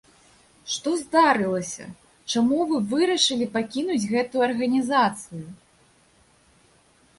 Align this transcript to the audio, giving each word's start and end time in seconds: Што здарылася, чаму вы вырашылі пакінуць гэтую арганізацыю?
Што 0.75 0.93
здарылася, 1.01 1.85
чаму 2.31 2.57
вы 2.73 2.81
вырашылі 2.95 3.45
пакінуць 3.59 4.01
гэтую 4.15 4.41
арганізацыю? 4.49 5.45